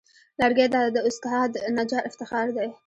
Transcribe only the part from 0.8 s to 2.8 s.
د استاد نجار افتخار دی.